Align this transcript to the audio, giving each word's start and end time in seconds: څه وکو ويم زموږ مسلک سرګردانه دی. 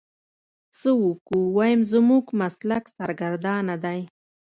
څه 0.77 0.89
وکو 1.03 1.37
ويم 1.55 1.81
زموږ 1.93 2.25
مسلک 2.41 2.83
سرګردانه 2.97 3.75
دی. 3.83 3.99